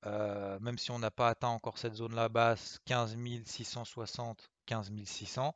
euh, 0.06 0.58
même 0.62 0.78
si 0.78 0.90
on 0.92 1.00
n'a 1.00 1.12
pas 1.12 1.28
atteint 1.28 1.50
encore 1.50 1.78
cette 1.78 1.96
zone-là 1.96 2.30
basse, 2.30 2.80
15 2.86 3.18
660, 3.44 4.50
15 4.66 4.90
600, 5.04 5.54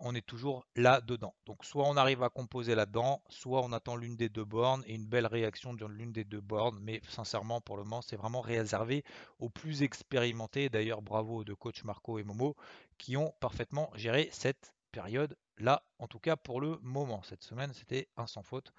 on 0.00 0.16
est 0.16 0.26
toujours 0.26 0.66
là 0.74 1.00
dedans. 1.00 1.32
Donc 1.46 1.64
soit 1.64 1.86
on 1.86 1.96
arrive 1.96 2.24
à 2.24 2.28
composer 2.28 2.74
là-dedans, 2.74 3.22
soit 3.28 3.62
on 3.62 3.70
attend 3.70 3.94
l'une 3.94 4.16
des 4.16 4.30
deux 4.30 4.44
bornes 4.44 4.82
et 4.88 4.96
une 4.96 5.06
belle 5.06 5.28
réaction 5.28 5.74
de 5.74 5.86
l'une 5.86 6.10
des 6.10 6.24
deux 6.24 6.40
bornes. 6.40 6.80
Mais 6.82 7.00
sincèrement, 7.08 7.60
pour 7.60 7.76
le 7.76 7.84
moment, 7.84 8.02
c'est 8.02 8.16
vraiment 8.16 8.40
réservé 8.40 9.04
aux 9.38 9.48
plus 9.48 9.84
expérimentés. 9.84 10.70
D'ailleurs, 10.70 11.02
bravo 11.02 11.44
de 11.44 11.54
coach 11.54 11.84
Marco 11.84 12.18
et 12.18 12.24
Momo 12.24 12.56
qui 12.98 13.16
ont 13.16 13.32
parfaitement 13.38 13.92
géré 13.94 14.28
cette 14.32 14.74
période 14.90 15.36
là, 15.58 15.84
en 16.00 16.08
tout 16.08 16.18
cas 16.18 16.34
pour 16.34 16.60
le 16.60 16.80
moment. 16.82 17.22
Cette 17.22 17.44
semaine, 17.44 17.72
c'était 17.74 18.08
un 18.16 18.26
sans 18.26 18.42
faute. 18.42 18.72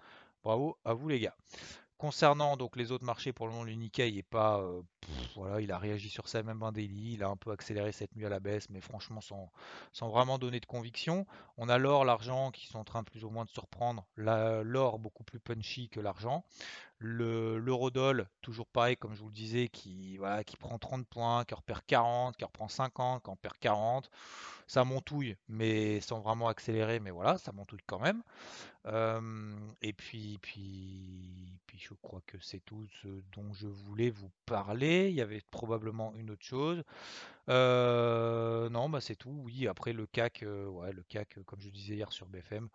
Bravo 0.43 0.77
à 0.83 0.93
vous 0.93 1.07
les 1.07 1.21
gars. 1.21 1.37
Concernant 2.03 2.57
donc 2.57 2.75
les 2.75 2.91
autres 2.91 3.05
marchés, 3.05 3.31
pour 3.31 3.47
le 3.47 3.53
moment, 3.53 3.63
le 3.63 3.71
Nikkei 3.71 4.17
est 4.17 4.23
pas, 4.23 4.59
euh, 4.59 4.81
voilà, 5.37 5.61
il 5.61 5.71
a 5.71 5.77
réagi 5.77 6.09
sur 6.09 6.27
sa 6.27 6.43
même 6.43 6.59
20 6.59 6.73
daily, 6.73 7.13
il 7.13 7.23
a 7.23 7.29
un 7.29 7.37
peu 7.37 7.51
accéléré 7.51 7.93
cette 7.93 8.13
nuit 8.17 8.25
à 8.25 8.29
la 8.29 8.41
baisse, 8.41 8.69
mais 8.69 8.81
franchement 8.81 9.21
sans, 9.21 9.49
sans 9.93 10.09
vraiment 10.09 10.37
donner 10.37 10.59
de 10.59 10.65
conviction. 10.65 11.25
On 11.55 11.69
a 11.69 11.77
l'or, 11.77 12.03
l'argent 12.03 12.51
qui 12.51 12.67
sont 12.67 12.79
en 12.79 12.83
train 12.83 13.05
plus 13.05 13.23
ou 13.23 13.29
moins 13.29 13.45
de 13.45 13.49
surprendre. 13.49 14.05
L'or 14.17 14.99
beaucoup 14.99 15.23
plus 15.23 15.39
punchy 15.39 15.87
que 15.87 16.01
l'argent. 16.01 16.43
L'eurodoll, 17.03 18.27
toujours 18.41 18.67
pareil, 18.67 18.97
comme 18.97 19.13
je 19.13 19.19
vous 19.19 19.27
le 19.27 19.33
disais, 19.33 19.67
qui, 19.67 20.17
voilà, 20.17 20.43
qui 20.43 20.57
prend 20.57 20.77
30 20.77 21.05
points, 21.07 21.43
qui 21.45 21.53
repère 21.53 21.85
40, 21.85 22.37
qui 22.37 22.45
reprend 22.45 22.67
50, 22.67 23.23
qui 23.23 23.29
en 23.29 23.35
perd 23.35 23.57
40. 23.59 24.09
Ça 24.67 24.83
montouille, 24.85 25.35
mais 25.49 25.99
sans 25.99 26.21
vraiment 26.21 26.47
accélérer, 26.47 26.99
mais 26.99 27.11
voilà, 27.11 27.37
ça 27.37 27.51
montouille 27.51 27.83
quand 27.85 27.99
même 27.99 28.23
et 29.81 29.93
puis, 29.93 30.37
puis, 30.41 31.57
puis, 31.65 31.79
je 31.79 31.93
crois 32.01 32.21
que 32.27 32.37
c'est 32.41 32.59
tout 32.65 32.85
ce 33.01 33.07
dont 33.33 33.53
je 33.53 33.67
voulais 33.67 34.09
vous 34.09 34.29
parler. 34.45 35.09
Il 35.09 35.15
y 35.15 35.21
avait 35.21 35.41
probablement 35.51 36.13
une 36.15 36.31
autre 36.31 36.43
chose. 36.45 36.83
non, 37.47 38.89
bah 38.89 38.99
c'est 39.01 39.15
tout. 39.15 39.41
Oui, 39.43 39.67
après 39.67 39.93
le 39.93 40.05
CAC, 40.07 40.43
ouais, 40.45 40.91
le 40.91 41.03
CAC, 41.03 41.39
comme 41.45 41.61
je 41.61 41.69
disais 41.69 41.95
hier 41.95 42.11
sur 42.11 42.25
BFM, 42.27 42.67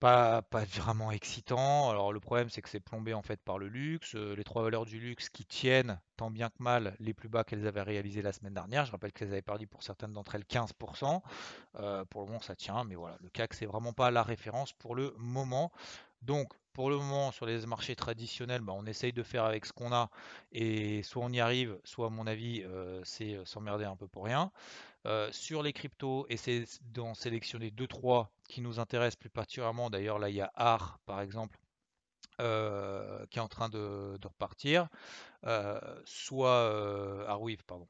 pas, 0.00 0.42
vraiment 0.76 1.10
excitant. 1.10 1.90
Alors 1.90 2.12
le 2.12 2.20
problème 2.20 2.48
c'est 2.50 2.62
que 2.62 2.68
c'est 2.68 2.80
plombé 2.80 3.14
en 3.14 3.22
fait 3.22 3.40
par 3.40 3.58
le 3.58 3.68
luxe. 3.68 4.14
Les 4.14 4.44
trois 4.44 4.62
valeurs 4.62 4.86
du 4.86 4.98
luxe 5.00 5.28
qui 5.28 5.44
tiennent 5.44 6.00
tant 6.16 6.30
bien 6.30 6.48
que 6.50 6.62
mal 6.62 6.94
les 7.00 7.14
plus 7.14 7.28
bas 7.28 7.44
qu'elles 7.44 7.66
avaient 7.66 7.82
réalisés 7.82 8.22
la 8.22 8.32
semaine 8.32 8.54
dernière. 8.54 8.84
Je 8.84 8.92
rappelle 8.92 9.12
qu'elles 9.12 9.28
avaient 9.28 9.42
perdu 9.42 9.66
pour 9.66 9.82
certaines 9.82 10.12
d'entre 10.12 10.34
elles 10.34 10.44
15%. 10.44 11.22
Euh, 11.76 12.04
pour 12.04 12.22
le 12.22 12.28
moment 12.28 12.40
ça 12.40 12.54
tient, 12.56 12.84
mais 12.84 12.94
voilà, 12.94 13.16
le 13.22 13.28
CAC 13.28 13.54
c'est 13.54 13.66
vraiment 13.66 13.92
pas 13.92 14.10
la 14.10 14.22
référence 14.22 14.72
pour 14.72 14.94
le 14.94 15.14
moment. 15.18 15.72
Donc 16.22 16.52
pour 16.72 16.90
le 16.90 16.96
moment 16.96 17.32
sur 17.32 17.46
les 17.46 17.66
marchés 17.66 17.96
traditionnels, 17.96 18.60
bah, 18.60 18.72
on 18.76 18.86
essaye 18.86 19.12
de 19.12 19.22
faire 19.24 19.44
avec 19.44 19.66
ce 19.66 19.72
qu'on 19.72 19.92
a 19.92 20.10
et 20.52 21.02
soit 21.02 21.24
on 21.24 21.30
y 21.32 21.40
arrive, 21.40 21.78
soit 21.84 22.06
à 22.06 22.10
mon 22.10 22.26
avis 22.26 22.64
c'est 23.04 23.36
s'emmerder 23.44 23.84
un 23.84 23.96
peu 23.96 24.06
pour 24.06 24.24
rien. 24.24 24.52
Euh, 25.08 25.32
sur 25.32 25.62
les 25.62 25.72
cryptos, 25.72 26.26
essayer 26.28 26.66
d'en 26.92 27.14
sélectionner 27.14 27.70
2-3 27.70 28.28
qui 28.46 28.60
nous 28.60 28.78
intéressent 28.78 29.16
plus 29.16 29.30
particulièrement. 29.30 29.88
D'ailleurs, 29.88 30.18
là, 30.18 30.28
il 30.28 30.36
y 30.36 30.42
a 30.42 30.52
AR, 30.54 30.98
par 31.06 31.22
exemple, 31.22 31.58
euh, 32.42 33.24
qui 33.30 33.38
est 33.38 33.42
en 33.42 33.48
train 33.48 33.70
de, 33.70 34.18
repartir. 34.22 34.88
Euh, 35.44 35.80
soit 36.04 37.26
Arweave, 37.26 37.64
pardon, 37.64 37.88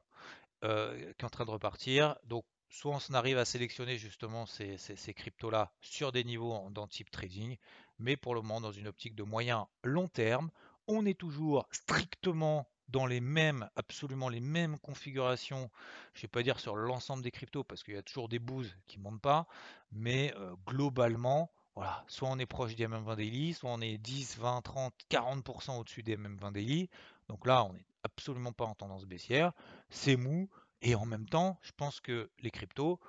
qui 0.61 0.67
est 0.67 1.23
en 1.23 1.29
train 1.29 1.43
de 1.43 1.51
repartir. 1.51 2.15
Donc, 2.23 2.45
soit 2.69 2.97
on 3.09 3.13
arrive 3.13 3.37
à 3.37 3.43
sélectionner 3.43 3.97
justement 3.97 4.45
ces, 4.45 4.77
cryptos-là 5.13 5.73
sur 5.81 6.13
des 6.13 6.23
niveaux 6.23 6.69
dans 6.71 6.87
type 6.87 7.11
trading, 7.11 7.57
mais 7.97 8.15
pour 8.15 8.33
le 8.33 8.41
moment, 8.41 8.61
dans 8.61 8.71
une 8.71 8.87
optique 8.87 9.15
de 9.15 9.23
moyen 9.23 9.67
long 9.83 10.07
terme, 10.07 10.51
on 10.87 11.05
est 11.05 11.19
toujours 11.19 11.67
strictement 11.71 12.69
dans 12.89 13.05
les 13.05 13.21
mêmes, 13.21 13.69
absolument 13.75 14.29
les 14.29 14.39
mêmes 14.39 14.77
configurations, 14.79 15.69
je 16.13 16.19
ne 16.19 16.21
vais 16.23 16.27
pas 16.27 16.43
dire 16.43 16.59
sur 16.59 16.75
l'ensemble 16.75 17.23
des 17.23 17.31
cryptos 17.31 17.63
parce 17.63 17.83
qu'il 17.83 17.93
y 17.93 17.97
a 17.97 18.01
toujours 18.01 18.29
des 18.29 18.39
bouses 18.39 18.75
qui 18.87 18.97
ne 18.97 19.03
montent 19.03 19.21
pas, 19.21 19.47
mais 19.91 20.33
globalement, 20.65 21.51
voilà, 21.75 22.03
soit 22.07 22.29
on 22.29 22.39
est 22.39 22.45
proche 22.45 22.75
des 22.75 22.87
MM20 22.87 23.15
daily, 23.15 23.53
soit 23.53 23.71
on 23.71 23.79
est 23.79 23.97
10, 23.97 24.37
20, 24.37 24.61
30, 24.61 24.93
40% 25.09 25.79
au-dessus 25.79 26.03
des 26.03 26.17
MM20 26.17 26.51
daily. 26.51 26.89
Donc 27.27 27.45
là, 27.45 27.63
on 27.63 27.73
n'est 27.73 27.85
absolument 28.03 28.51
pas 28.51 28.65
en 28.65 28.75
tendance 28.75 29.05
baissière, 29.05 29.53
c'est 29.89 30.15
mou, 30.15 30.49
et 30.81 30.95
en 30.95 31.05
même 31.05 31.27
temps, 31.27 31.57
je 31.61 31.71
pense 31.75 31.99
que 32.01 32.29
les 32.39 32.51
cryptos, 32.51 32.99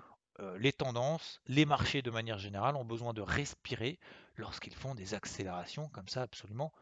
les 0.59 0.73
tendances, 0.73 1.41
les 1.47 1.65
marchés 1.67 2.01
de 2.01 2.11
manière 2.11 2.39
générale 2.39 2.77
ont 2.77 2.85
besoin 2.85 3.13
de 3.13 3.21
respirer 3.21 3.99
lorsqu'ils 4.37 4.75
font 4.75 4.95
des 4.95 5.15
accélérations 5.15 5.89
comme 5.89 6.09
ça 6.09 6.23
absolument 6.23 6.73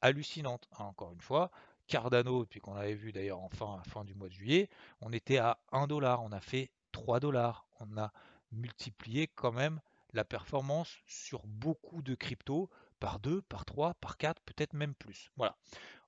hallucinantes. 0.00 0.66
Hein, 0.78 0.84
encore 0.84 1.12
une 1.12 1.20
fois, 1.20 1.50
Cardano, 1.92 2.44
depuis 2.44 2.58
qu'on 2.58 2.74
avait 2.74 2.94
vu 2.94 3.12
d'ailleurs 3.12 3.40
en 3.40 3.50
fin, 3.50 3.82
fin 3.86 4.02
du 4.02 4.14
mois 4.14 4.28
de 4.28 4.32
juillet, 4.32 4.70
on 5.02 5.12
était 5.12 5.36
à 5.36 5.58
1 5.72 5.86
dollar, 5.88 6.22
on 6.22 6.32
a 6.32 6.40
fait 6.40 6.70
3 6.92 7.20
dollars, 7.20 7.66
on 7.80 7.98
a 7.98 8.14
multiplié 8.50 9.28
quand 9.28 9.52
même 9.52 9.78
la 10.14 10.24
performance 10.24 10.96
sur 11.06 11.46
beaucoup 11.46 12.00
de 12.00 12.14
cryptos 12.14 12.70
par 12.98 13.20
2, 13.20 13.42
par 13.42 13.66
3, 13.66 13.92
par 14.00 14.16
4, 14.16 14.40
peut-être 14.40 14.72
même 14.72 14.94
plus. 14.94 15.30
Voilà. 15.36 15.54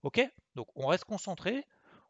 Ok? 0.04 0.26
Donc 0.54 0.68
on 0.74 0.86
reste 0.86 1.04
concentré, 1.04 1.66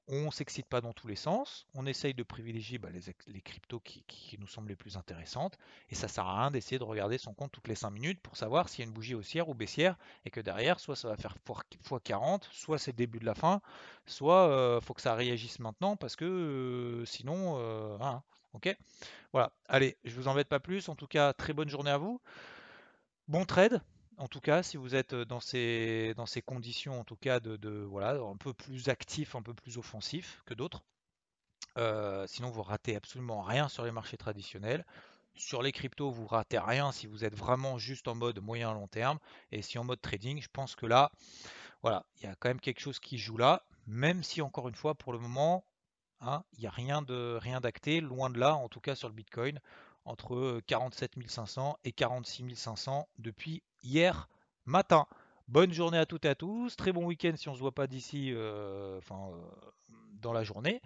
on 0.09 0.31
s'excite 0.31 0.67
pas 0.67 0.81
dans 0.81 0.93
tous 0.93 1.07
les 1.07 1.17
sens, 1.17 1.67
on 1.75 1.87
essaye 1.87 2.15
de 2.15 2.23
privilégier 2.23 2.79
bah, 2.79 2.91
les, 3.27 3.41
cryptos 3.41 3.81
qui, 3.81 4.37
nous 4.39 4.47
semblent 4.47 4.69
les 4.69 4.77
plus 4.77 4.97
intéressantes, 4.97 5.59
et 5.89 5.95
ça 5.95 6.09
sert 6.09 6.27
à 6.27 6.41
rien 6.41 6.51
d'essayer 6.51 6.79
de 6.79 6.85
regarder 6.85 7.17
son 7.17 7.33
compte 7.33 7.53
toutes 7.53 7.69
les 7.69 7.75
5 7.75 7.91
minutes 7.91 8.21
pour 8.21 8.37
savoir 8.37 8.69
s'il 8.69 8.81
y 8.81 8.83
a 8.83 8.89
une 8.89 8.93
bougie 8.93 9.15
haussière 9.15 9.49
ou 9.49 9.55
baissière, 9.55 9.97
et 10.25 10.31
que 10.31 10.41
derrière, 10.41 10.79
soit 10.79 10.97
ça 10.97 11.09
va 11.09 11.17
faire 11.17 11.37
x40, 11.47 12.43
soit 12.51 12.79
c'est 12.79 12.93
le 12.93 12.97
début 12.97 13.19
de 13.19 13.25
la 13.25 13.35
fin, 13.35 13.63
soit 14.07 14.47
il 14.47 14.53
euh, 14.53 14.81
faut 14.81 14.95
que 14.95 15.01
ça 15.01 15.15
réagisse 15.15 15.59
maintenant, 15.59 15.97
parce 15.97 16.17
que 16.17 16.25
euh, 16.25 17.05
sinon, 17.07 17.57
euh, 17.59 17.97
hein, 18.01 18.23
ok? 18.53 18.77
Voilà, 19.33 19.53
allez, 19.69 19.97
je 20.05 20.15
vous 20.15 20.29
embête 20.29 20.49
pas 20.49 20.61
plus, 20.61 20.89
en 20.89 20.97
tout 20.97 21.07
cas, 21.07 21.33
très 21.33 21.55
bonne 21.55 21.69
journée 21.69 21.91
à 21.91 21.99
vous, 21.99 22.21
bon 23.29 23.45
trade, 23.47 23.81
en 24.19 24.29
tout 24.29 24.41
cas, 24.41 24.63
si 24.63 24.77
vous 24.77 24.95
êtes 24.95 25.15
dans 25.15 25.41
ces, 25.41 26.15
dans 26.17 26.27
ces 26.27 26.43
conditions, 26.43 27.01
en 27.01 27.05
tout 27.05 27.17
cas, 27.17 27.41
de, 27.41 27.85
voilà, 27.85 28.21
un 28.21 28.37
peu 28.37 28.53
plus 28.53 28.89
actif, 28.89 29.35
un 29.35 29.43
peu 29.43 29.55
plus 29.55 29.79
offensif 29.79 30.43
que 30.47 30.55
d'autres. 30.55 30.83
sinon, 32.27 32.51
vous 32.51 32.63
ratez 32.63 32.97
absolument 32.97 33.43
rien 33.43 33.69
sur 33.69 33.85
les 33.85 33.93
marchés 33.93 34.17
traditionnels. 34.17 34.85
Sur 35.37 35.63
les 35.63 35.73
cryptos, 35.73 36.11
vous 36.11 36.27
ratez 36.27 36.59
rien 36.59 36.93
si 36.93 37.09
vous 37.09 37.25
êtes 37.25 37.35
vraiment 37.35 37.77
juste 37.77 38.07
en 38.07 38.15
mode 38.15 38.39
moyen 38.41 38.73
long 38.73 38.87
terme. 38.87 39.19
Et 39.51 39.63
si 39.63 39.79
en 39.79 39.85
mode 39.85 40.01
trading, 40.01 40.41
je 40.41 40.49
pense 40.53 40.77
que 40.77 40.87
là, 40.87 41.11
voilà, 41.83 42.07
il 42.17 42.25
y 42.25 42.27
a 42.27 42.37
quand 42.37 42.49
même 42.49 42.61
quelque 42.61 42.81
chose 42.81 43.01
qui 43.01 43.19
joue 43.19 43.37
là. 43.37 43.63
Même 43.87 44.23
si, 44.23 44.43
encore 44.43 44.69
une 44.69 44.77
fois, 44.77 44.95
pour 44.95 45.13
le 45.13 45.19
moment, 45.19 45.65
hein, 46.21 46.45
il 46.53 46.61
n'y 46.61 46.67
a 46.67 46.71
rien 46.71 47.03
de 47.03 47.37
rien 47.41 47.61
d'acté, 47.61 48.01
loin 48.01 48.31
de 48.31 48.39
là, 48.39 48.55
en 48.55 48.69
tout 48.69 48.81
cas 48.81 48.95
sur 48.95 49.09
le 49.09 49.15
Bitcoin 49.15 49.61
entre 50.05 50.61
47 50.67 51.15
500 51.27 51.79
et 51.85 51.93
46 51.93 52.55
500 52.55 53.09
depuis 53.19 53.63
hier 53.83 54.29
matin. 54.67 55.07
Bonne 55.49 55.73
journée 55.73 55.99
à 55.99 56.07
toutes 56.07 56.25
et 56.25 56.29
à 56.29 56.35
tous, 56.35 56.75
très 56.77 56.93
bon 56.93 57.05
week-end 57.05 57.35
si 57.37 57.49
on 57.49 57.53
ne 57.53 57.57
se 57.57 57.61
voit 57.61 57.75
pas 57.75 57.87
d'ici 57.87 58.33
euh, 58.33 58.99
enfin, 58.99 59.29
euh, 59.31 59.97
dans 60.21 60.33
la 60.33 60.43
journée. 60.43 60.81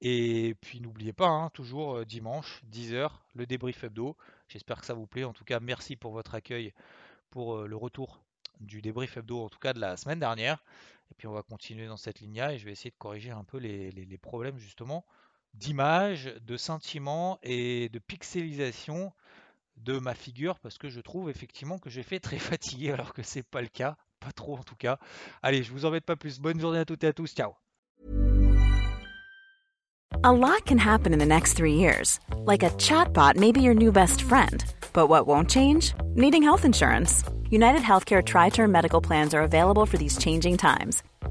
Et 0.00 0.56
puis 0.60 0.80
n'oubliez 0.80 1.12
pas, 1.12 1.28
hein, 1.28 1.50
toujours 1.50 1.98
euh, 1.98 2.04
dimanche, 2.04 2.62
10h, 2.72 3.10
le 3.34 3.46
débrief 3.46 3.84
hebdo. 3.84 4.16
J'espère 4.48 4.80
que 4.80 4.86
ça 4.86 4.94
vous 4.94 5.06
plaît. 5.06 5.24
En 5.24 5.32
tout 5.32 5.44
cas, 5.44 5.60
merci 5.60 5.94
pour 5.94 6.12
votre 6.12 6.34
accueil, 6.34 6.72
pour 7.30 7.62
le 7.62 7.76
retour 7.76 8.20
du 8.60 8.82
débrief 8.82 9.16
hebdo, 9.16 9.44
en 9.44 9.48
tout 9.48 9.60
cas 9.60 9.72
de 9.72 9.80
la 9.80 9.96
semaine 9.96 10.18
dernière. 10.18 10.64
Et 11.10 11.14
puis 11.14 11.28
on 11.28 11.32
va 11.32 11.42
continuer 11.42 11.86
dans 11.86 11.96
cette 11.96 12.20
ligne-là 12.20 12.54
et 12.54 12.58
je 12.58 12.64
vais 12.64 12.72
essayer 12.72 12.90
de 12.90 12.96
corriger 12.96 13.30
un 13.30 13.44
peu 13.44 13.58
les 13.58 14.18
problèmes 14.18 14.58
justement 14.58 15.04
d'image, 15.54 16.34
de 16.42 16.56
sentiment 16.56 17.38
et 17.42 17.88
de 17.90 17.98
pixelisation 17.98 19.12
de 19.76 19.98
ma 19.98 20.14
figure 20.14 20.58
parce 20.60 20.78
que 20.78 20.88
je 20.88 21.00
trouve 21.00 21.30
effectivement 21.30 21.78
que 21.78 21.90
j'ai 21.90 22.02
fait 22.02 22.20
très 22.20 22.38
fatigué 22.50 22.92
alors 22.92 23.12
que 23.12 23.22
c'est 23.22 23.42
pas 23.42 23.62
le 23.62 23.68
cas, 23.68 23.96
pas 24.20 24.32
trop 24.32 24.56
en 24.56 24.62
tout 24.62 24.76
cas. 24.76 24.98
Allez, 25.42 25.62
je 25.62 25.72
vous 25.72 25.84
embête 25.84 26.04
pas 26.04 26.16
plus. 26.16 26.38
Bonne 26.38 26.60
journée 26.60 26.78
à 26.78 26.84
toutes 26.84 27.04
et 27.04 27.08
à 27.08 27.12
tous. 27.12 27.34
Ciao. 27.34 27.54
A 30.24 30.32
lot 30.32 30.64
can 30.66 30.78
happen 30.78 31.12
in 31.12 31.18
the 31.18 31.26
next 31.26 31.54
three 31.54 31.74
years. 31.74 32.20
Like 32.44 32.62
a 32.62 32.70
chatbot 32.78 33.36
maybe 33.36 33.60
your 33.60 33.74
new 33.74 33.90
best 33.90 34.22
friend. 34.22 34.64
But 34.92 35.08
what 35.08 35.26
won't 35.26 35.50
change? 35.50 35.94
Needing 36.14 36.42
health 36.42 36.64
insurance. 36.64 37.24
United 37.50 37.82
Healthcare 37.82 38.24
Tri 38.24 38.50
Term 38.50 38.70
Medical 38.70 39.00
Plans 39.00 39.34
are 39.34 39.42
available 39.42 39.84
for 39.84 39.96
these 39.98 40.16
changing 40.18 40.58
times. 40.58 41.02